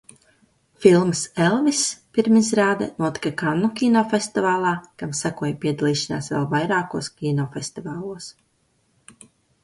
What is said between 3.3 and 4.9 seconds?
Kannu kinofestivālā,